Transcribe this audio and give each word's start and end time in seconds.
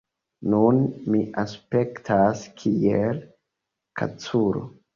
Nun 0.53 0.79
mi 1.17 1.21
aspektas 1.43 2.43
kiel 2.63 3.23
kaculo 4.03 4.69